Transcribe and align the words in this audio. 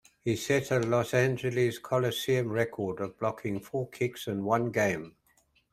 He 0.23 0.35
set 0.35 0.71
a 0.71 0.79
Los 0.79 1.13
Angeles 1.13 1.77
Coliseum 1.77 2.49
record 2.49 2.99
of 3.01 3.19
blocking 3.19 3.59
four 3.59 3.87
kicks 3.89 4.25
in 4.25 4.43
one 4.43 4.71
game. 4.71 5.15